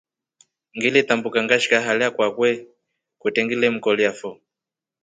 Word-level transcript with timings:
Ngiletambuka 0.75 1.39
ngashika 1.45 1.77
hala 1.85 2.07
kwake 2.15 2.51
kwete 3.19 3.39
ngilemkolia 3.43 4.11
foo. 4.19 4.37